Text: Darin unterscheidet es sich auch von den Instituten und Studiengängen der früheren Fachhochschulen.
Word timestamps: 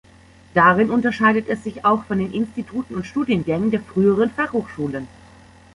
Darin 0.55 0.89
unterscheidet 0.89 1.47
es 1.47 1.63
sich 1.63 1.85
auch 1.85 2.05
von 2.05 2.17
den 2.17 2.33
Instituten 2.33 2.95
und 2.95 3.05
Studiengängen 3.05 3.69
der 3.69 3.81
früheren 3.81 4.31
Fachhochschulen. 4.31 5.07